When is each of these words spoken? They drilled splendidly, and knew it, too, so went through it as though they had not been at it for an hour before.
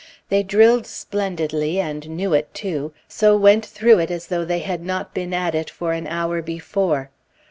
They 0.29 0.41
drilled 0.41 0.87
splendidly, 0.87 1.79
and 1.79 2.09
knew 2.09 2.33
it, 2.33 2.51
too, 2.55 2.91
so 3.07 3.37
went 3.37 3.63
through 3.63 3.99
it 3.99 4.09
as 4.09 4.25
though 4.25 4.43
they 4.43 4.57
had 4.57 4.83
not 4.83 5.13
been 5.13 5.31
at 5.31 5.53
it 5.53 5.69
for 5.69 5.93
an 5.93 6.07
hour 6.07 6.41
before. 6.41 7.11